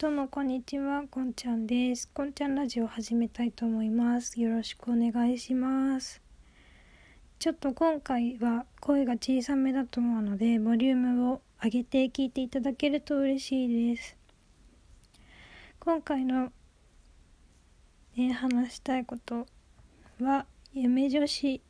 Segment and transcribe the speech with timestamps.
[0.00, 2.08] どうもこんにちは、こんちゃんです。
[2.08, 4.40] こんちゃんラジオ始めたいと思います。
[4.40, 6.22] よろしくお願いします。
[7.38, 14.16] ちょっと今回は声が小さめだと思うので、ボリュームを上げて聞いていただけると嬉しいです。
[15.80, 16.50] 今回の、
[18.16, 19.46] ね、話したいこと
[20.18, 21.60] は、夢女子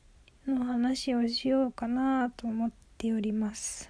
[0.47, 3.90] の話をしようかなと思っております。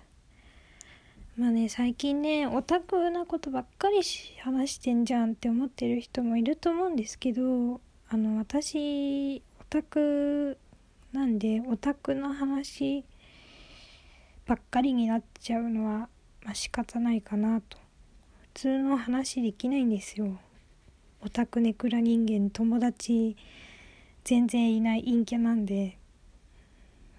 [1.40, 4.02] まあね最近ねオタクなことばっかり
[4.42, 10.58] 話してんじゃんって思ってる人もいると思うんですけどあの私オタク
[11.14, 13.06] なんでオタクの話
[14.46, 16.10] ばっかりになっちゃうのは、
[16.44, 17.78] まあ、仕方ないかなと。
[18.42, 20.38] 普通の話できないんですよ。
[21.22, 23.34] オタクネクラ人間友達
[24.24, 25.96] 全然いない陰キャなんで。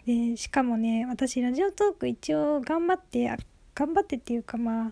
[0.06, 3.36] でしかもね私ラジオトーク一応頑張って
[3.82, 4.92] 頑張ってっていうかまあ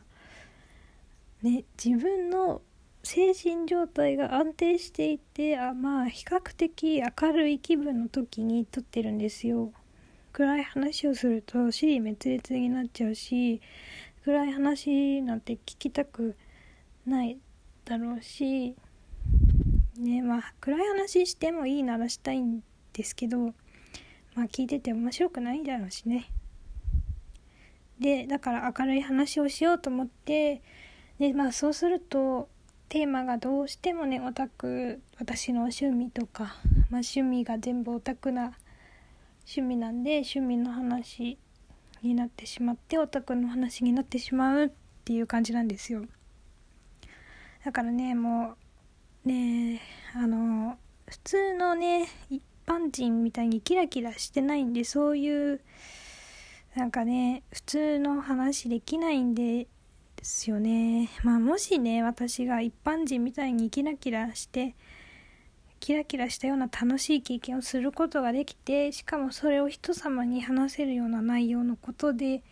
[1.43, 2.63] ね自分の
[3.03, 9.71] 精神状態が安定していてあまあ比較的明るい気分の時に撮ってるんですよ。
[10.33, 13.61] 暗い話をすると尻滅裂になっちゃうし
[14.23, 16.35] 暗い話なんて聞きたく
[17.05, 17.37] ない
[17.85, 18.75] だろうし
[19.97, 23.37] ねまあ暗い話してもいいならしたいんですけど
[24.35, 26.29] まあ聞いてて面白くないだろうしね。
[27.99, 30.61] でだから明るい話をしようと思って
[31.19, 32.47] でまあそうすると
[32.87, 36.53] テーマがどうしてもねオタク私の趣味とか、まあ、
[37.01, 38.53] 趣味が全部オタクな
[39.41, 41.37] 趣味なんで趣味の話
[42.01, 44.69] になってしまってオタクの話になってしまうっ
[45.05, 46.05] ていう感じなんですよ。
[47.65, 48.55] だからねも
[49.25, 49.81] うね
[50.15, 55.61] あの普通のね一般人みたいにキラキラしてないんでそういう
[56.75, 59.67] なんかね普通の話できないんで
[60.21, 64.75] すよねまあもしね私が一般人みたいにキラキラして
[65.79, 72.43] キラキラしたような楽しい経験をすることができてしかもそれを人様に話せるような内容のことで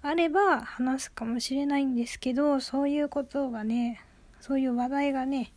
[0.00, 4.00] あれば話すかもしれないんですけどそういうことがね
[4.40, 5.52] そういう話題がね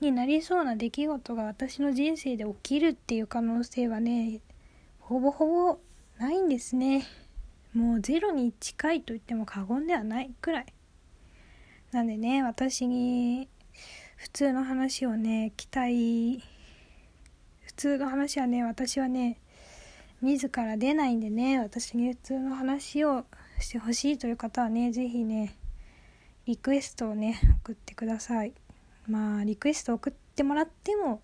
[0.00, 4.40] になりそうな出来事が私の人生で起きるっていう可能性はね
[5.00, 5.78] ほぼほぼ
[6.18, 7.06] ないんですね。
[7.74, 10.66] もうゼロに近いと言っても過言ではないくらい。
[11.90, 13.48] なんでね私に
[14.16, 16.42] 普通の話をね期待
[17.62, 19.38] 普通の話はね私はね
[20.22, 23.24] 自ら出ないんでね私に普通の話を
[23.58, 25.56] してほしいという方はね是非ね
[26.46, 28.52] リクエストをね送ってください。
[29.08, 31.22] まあリクエスト送ってもらっても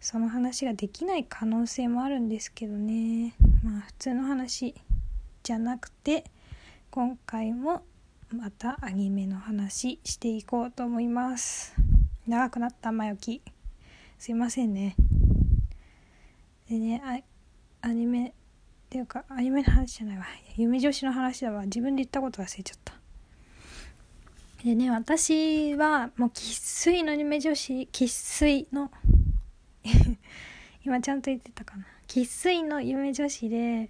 [0.00, 3.34] その話ができない可能性もあるんですけどね。
[3.62, 4.74] まあ普通の話。
[5.48, 6.24] じゃなくて
[6.90, 7.82] 今回も
[8.28, 11.74] またアニメの話していこうと思います。
[12.26, 13.42] 長くなった前置き。
[14.18, 14.94] すいませんね。
[16.68, 17.24] でね
[17.80, 18.32] アニメっ
[18.90, 20.26] ていうかアニメの話じゃないわ。
[20.58, 21.62] 夢女子の話だわ。
[21.62, 22.92] 自分で言ったこと忘れちゃった。
[24.62, 28.90] でね私はもう生粋の夢女子生粋の
[30.84, 31.86] 今ちゃんと言ってたかな。
[32.06, 33.88] 生粋の夢女子で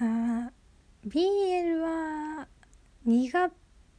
[0.00, 0.50] あ
[1.06, 2.48] BL は
[3.04, 3.50] 苦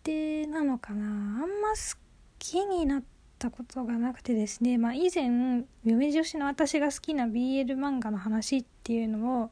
[0.03, 1.05] 手なのかな？
[1.05, 1.99] あんま好
[2.39, 3.03] きになっ
[3.39, 4.77] たことがなくてですね。
[4.77, 9.51] まあ以前夢女子の私が好きな BL 漫画の話っていうのを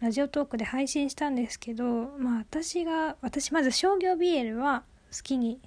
[0.00, 1.84] ラジオトークで配信したんですけど
[2.18, 5.60] まあ私が私まず商業 BL は好きに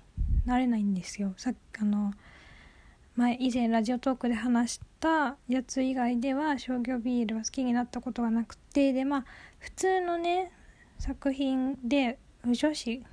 [0.46, 1.34] なれないんですよ。
[1.38, 2.14] さあの
[3.20, 9.26] 前以前ラジオトークで話したやつ以外では商業 BL は好きになったことがなくてでまあ
[9.60, 10.54] 普通のね
[11.00, 13.04] 作品で不女子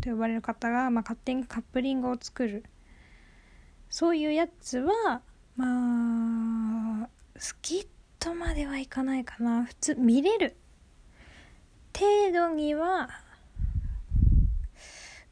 [0.00, 2.62] と呼ばれる方が、まあ、勝手にカップリングを作る。
[3.90, 5.20] そういうやつは
[5.56, 7.88] まあ好き
[8.20, 9.64] とまではいかないかな。
[9.64, 10.56] 普通見れる。
[11.92, 13.08] 程度には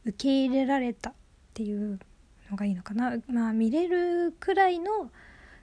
[0.03, 1.13] 受け入れられたっ
[1.53, 1.99] ていう
[2.49, 3.17] のがいいのかな。
[3.27, 5.11] まあ見れるくらいの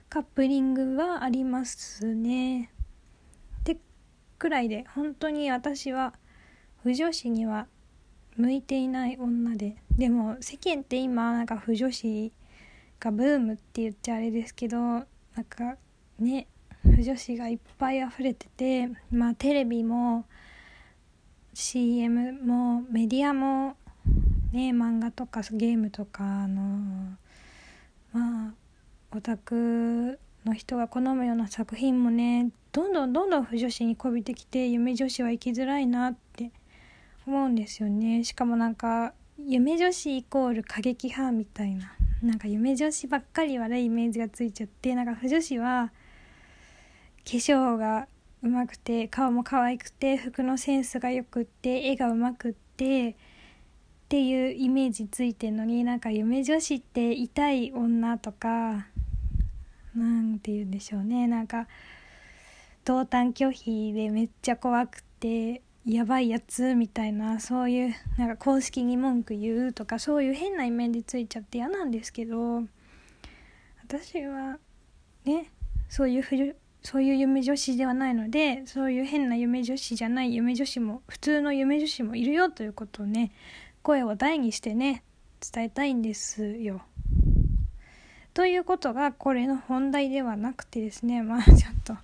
[0.09, 2.71] カップリングはありますね。
[3.61, 3.77] って
[4.37, 6.13] くらいで本当に私は
[6.83, 7.67] 不女子には
[8.35, 9.77] 向いていない女で。
[9.97, 12.31] でも世間って今なんか不女子
[12.99, 15.05] がブームって言っちゃあれですけどなん
[15.47, 15.77] か
[16.19, 16.47] ね
[16.83, 20.25] 不女子がいっぱい溢れててまあテレビも
[21.53, 23.77] CM もメディアも
[24.53, 27.17] ね漫画とかゲームとかあの
[28.13, 28.53] まあ
[29.11, 36.51] オタクの人が好むような作品もねどんどんどんどん不女子にこびてきて夢女子は生きづらいなって
[37.25, 38.23] 思うんですよね。
[38.23, 45.91] しかもなんか夢女子イコール過激派みたいななんか夢女子ばっかり悪いイメージがついちゃってなんか不女子は
[47.25, 48.07] 化粧が
[48.43, 53.15] うまくて顔も可愛くて服のセンスがよくって絵がうまくって
[54.03, 58.87] っていうイメージついてんのになんか夢女子って痛い女とか
[59.95, 61.27] なんて言うんでしょうね。
[61.27, 61.67] なんか
[62.85, 72.63] 同担拒否でめっちゃ怖くてやばいやつみたいなそういうなんか公式に文句言うとかそういう変なイメージついちゃって嫌なんですけど
[73.83, 74.57] 私は
[75.25, 75.49] ね
[75.89, 83.31] そういうそういう夢女子ではないのでそういう変な夢女子じゃない夢女子も普通の夢女子もいるよということをね
[83.83, 85.03] 声を大にしてね
[85.39, 86.81] 伝えたいんですよ。
[88.33, 91.95] ということがこれの本題ではなくてですねまあ ちょっと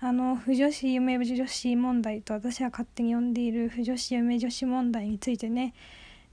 [0.00, 5.74] あの不女子夢女子問題と私は勝手に呼んでいる不女子夢女子問題についてね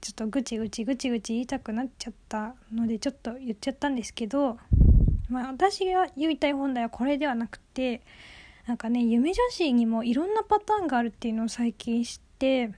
[0.00, 4.58] ちょっとぐちぐちぐちぐち言いたくなっちゃったのでちょっと言っちゃったんですけど
[5.28, 8.02] まあ、私が言いたい本題はこれではなくて
[8.66, 12.70] なんかね夢女子にもいろんなパターンがあるっていうのを最近知って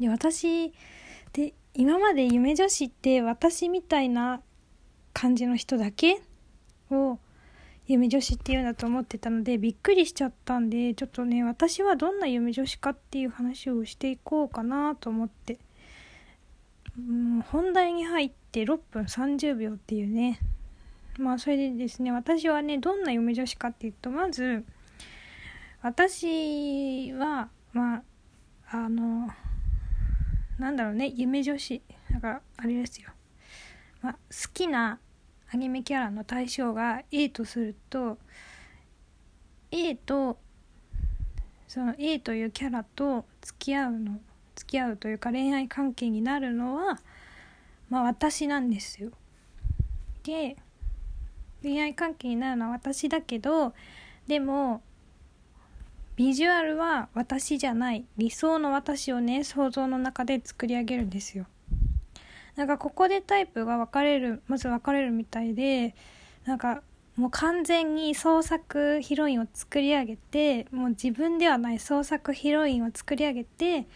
[0.00, 0.72] で私
[1.32, 4.40] で今まで夢女子って私みたいな
[5.12, 6.20] 感じの人だけ
[6.90, 7.18] を
[7.86, 15.58] 夢女子っていうんだと思ってたのでびっくりしちゃったんでちょっとね私はどんな夢女子かっていう話をしていこうかなと思って。
[16.98, 20.40] もう本題に入って6分30秒っていうね。
[21.18, 24.64] まあそれでですね私はねどんな嫁女子かっていうとまず
[25.82, 28.02] 私はまあ
[28.70, 29.28] あの
[30.60, 33.10] なんだろうね夢女子だからあれですよ、
[34.02, 34.18] まあ、好
[34.52, 34.98] きな
[35.52, 38.18] アニメキャラの対象が A とすると
[39.72, 40.38] A と
[41.66, 44.20] その A というキャラと付き合うの
[44.54, 47.00] 付き合うというか恋愛関係になるのは
[47.88, 49.10] まあ私なんですよ。
[50.22, 50.56] で
[51.62, 53.74] 恋愛関係になるのは私だけど
[54.26, 54.82] でも
[56.20, 58.04] ビジュアルは私じゃない。
[58.18, 61.46] 理想の私をね想像の中で作り上げるんですよ。
[62.56, 65.94] なんかここでタイプが分かれるまず分かれるみたいで
[66.44, 66.82] なんか
[67.16, 73.86] もう完全に創作ヒロインを作り上げてもう自分ではない創作ヒロインを作り上げて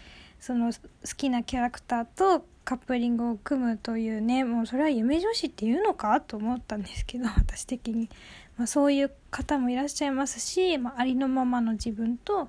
[0.41, 0.81] その好
[1.19, 8.09] きなキャラクターとカップリングを組むというねもうそれは夢女子っていうのかと思ったんですけど私的に、
[8.57, 12.49] まあ、そういう方もいらっしゃいますし、まあ、ありのままの自分と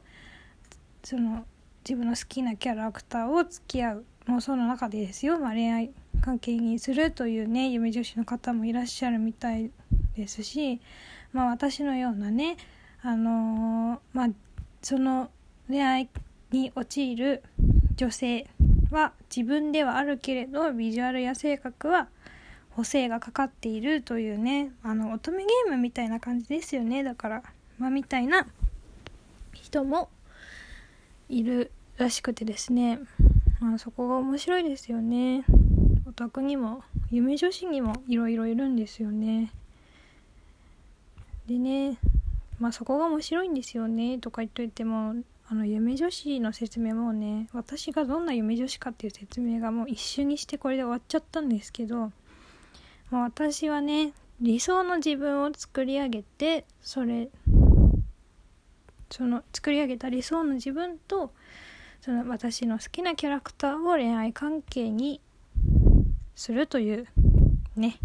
[1.04, 1.46] その
[1.84, 4.06] 自分の好きなキャラクターを付き合う。
[4.26, 5.92] もうその中でですよ、まあ、恋愛
[6.22, 9.70] 関係にするというね夢女子の方もいらっしゃるみたい
[10.16, 10.82] ですし、
[11.32, 12.58] まあ、私のようなね
[13.04, 14.30] あのー、まあ
[14.82, 15.30] その
[15.68, 16.10] 恋愛
[16.52, 17.44] に陥る
[17.96, 18.48] 女性
[18.90, 22.08] は自分ではあるけれどビジュアルや性格は
[22.76, 27.04] 補正がかかっているというねあの乙女ゲームみたいな感じですよね。
[27.04, 27.44] だから
[27.80, 28.46] まあみたいな
[29.54, 30.10] 人も
[31.30, 33.00] いるらしくてですね、
[33.62, 35.46] まあ、そこが面白いですよね。
[36.06, 39.52] オタクにも夢女子にもいろいろいるんですよね。
[41.48, 41.98] でね
[42.60, 44.20] まあそこが面白いんですよね。
[44.20, 45.16] とか言っといても
[45.48, 52.12] あの夢女子の説明もね私がどんな夢女子かっていう説明がもう一瞬にしてこれで終わっちゃったんですけど、
[53.12, 57.30] まあ、私はね理想の自分を作り上げてそれ
[59.10, 61.32] その作り上げた理想の自分と
[62.02, 65.22] その私の好きなキャラクターを恋愛関係に
[66.36, 67.08] するという
[67.76, 67.98] ね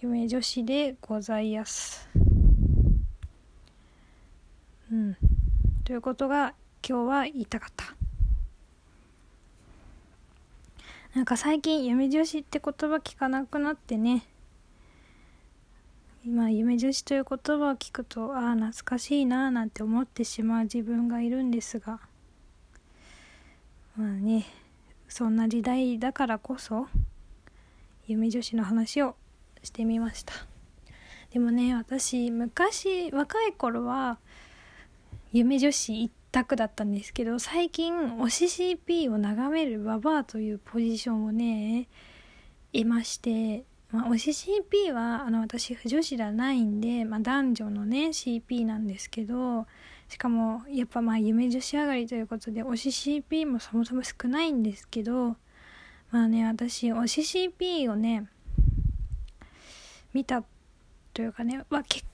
[0.00, 2.08] 夢女子でございます。
[4.90, 5.16] うん
[5.84, 6.54] ということが
[6.88, 7.97] 今日は言いたかった
[11.14, 14.24] なんか最近夢女子って言葉聞かなくなってね。
[16.24, 22.00] 今夢女子という言葉を聞くとああ懐かしいななんて思ってしまう自分がいるんですが。
[23.96, 24.46] まあね
[25.08, 26.86] そんな時代だからこそ
[28.06, 29.16] 夢女子の話を
[29.62, 30.34] してみました。
[31.30, 34.18] でもね私昔若い頃は
[35.32, 41.88] 夢女子一択だったんですけど最近推し CP を眺めるババアというポジションをね
[42.72, 49.66] 得まして、まあ、推し CP はあの私女子ではないんで、まあ、男女のね CP なんですけど
[50.08, 55.36] しかもやっぱまあ夢女子上がりということで推し CP もそもそも少ないんですけど
[56.10, 58.28] まあね私推し CP をね
[60.14, 60.44] 見た
[61.12, 62.04] というかねわ結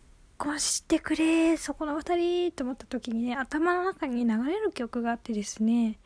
[0.44, 5.98] 婚してくれそこの2人と思った時にね頭の中に流れる曲があってですね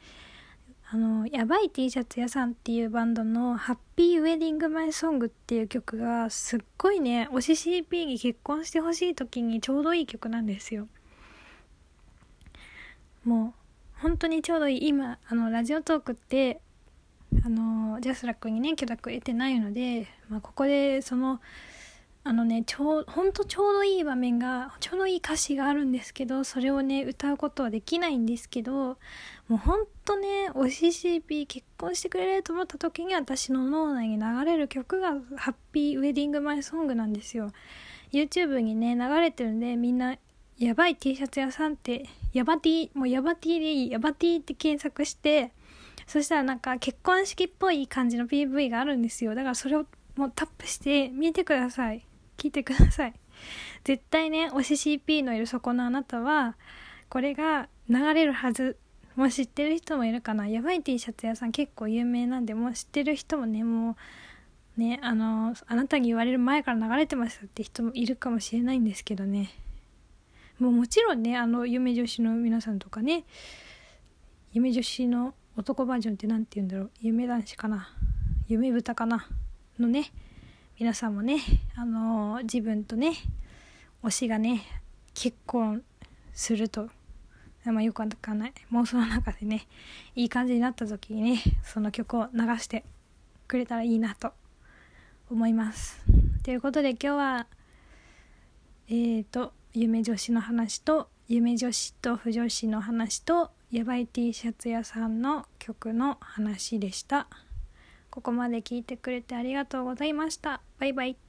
[0.91, 10.89] あのやばい T シャツ屋さんっていうバンドの「ハッピーウェディングマイソング」っていう曲がすっごいね推し CP に結婚してほしい時にちょうどいい曲なんですよ。
[13.25, 13.55] も
[13.99, 14.89] う本当にちょうどいい。
[14.89, 16.61] 今あのラジオトークって
[17.45, 21.43] あのジャスラックにね許諾得てないので、まあ、ここでその
[22.29, 28.97] あのねちょうほんとちょうどいい場面がちょうどいい歌詞があるんですけどそれをね歌うことはできないんですけども
[29.53, 37.51] うほんとね推し CP 結婚してくれると思った時に私の脳内に流れる曲が「ハッピーウェディングマイソング」なんですよ。
[38.13, 40.19] YouTube にね流れてるんでみんな
[40.59, 42.05] やばい T シャツ屋さんって
[42.35, 45.53] ヤバ T もうヤバ T でいいヤバ T って検索して
[46.07, 49.35] そしたらなんか結婚式っぽい感じの PV があるんですよ。
[49.35, 52.05] だからそれをもうタップして見てください。
[52.39, 53.15] 聞いてください。
[53.85, 56.57] 絶対ね推し CP のいるそこのあなたは
[57.11, 58.79] これが流れるはず。
[59.17, 60.47] もう知ってる人もいるかな。
[60.47, 63.97] やばい T シャツ屋さん結構有名なんでもう知ってる人もねも
[64.77, 69.51] うねあのあなたに言われる前から流れてましたって人もいるかもしれないんですけどね。
[70.61, 73.25] もうもちろんねあの夢女子の皆さんとかね
[74.53, 76.91] 夢女子の男バージョンって何て言うんだろう。
[77.01, 77.93] 夢男子かな。
[78.47, 79.27] 夢豚かな。
[79.81, 80.13] のね
[80.79, 81.41] 皆さんもね
[81.75, 83.15] あのー、自分とね
[84.05, 84.63] 推しがね
[85.13, 85.83] 結婚
[86.33, 86.89] すると
[87.65, 88.53] まあよくわかんない。
[88.71, 89.67] 妄想の中でね
[90.15, 92.85] いい感じになった時にねその曲を流して
[93.49, 94.33] くれたらいいなと
[95.29, 96.01] 思います。
[96.45, 97.47] ということで今日は
[98.89, 107.27] えーと夢女子の話と夢女子と不女子の話とやばい T シャツ屋さんの曲の話でした。
[108.19, 110.61] ここまで聞いてくれてありがとうございました。
[110.81, 111.28] バイバイ。